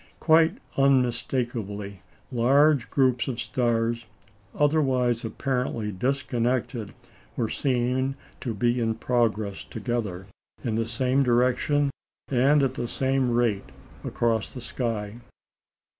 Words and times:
"Quite 0.19 0.57
unmistakably, 0.77 2.01
large 2.31 2.89
groups 2.89 3.27
of 3.27 3.39
stars, 3.39 4.07
otherwise 4.55 5.23
apparently 5.23 5.91
disconnected, 5.91 6.95
were 7.37 7.49
seen 7.49 8.15
to 8.39 8.55
be 8.55 8.79
in 8.79 8.95
progress 8.95 9.63
together, 9.63 10.25
in 10.63 10.73
the 10.73 10.87
same 10.87 11.21
direction 11.21 11.91
and 12.29 12.63
at 12.63 12.73
the 12.73 12.87
same 12.87 13.29
rate, 13.29 13.71
across 14.03 14.49
the 14.51 14.59
sky. 14.59 15.17